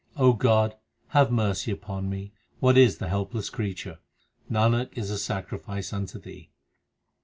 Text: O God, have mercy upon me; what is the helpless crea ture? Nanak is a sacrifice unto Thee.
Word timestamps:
O 0.17 0.33
God, 0.33 0.75
have 1.09 1.29
mercy 1.29 1.69
upon 1.69 2.09
me; 2.09 2.33
what 2.59 2.75
is 2.75 2.97
the 2.97 3.07
helpless 3.07 3.51
crea 3.51 3.75
ture? 3.75 3.99
Nanak 4.49 4.89
is 4.97 5.11
a 5.11 5.17
sacrifice 5.19 5.93
unto 5.93 6.17
Thee. 6.17 6.49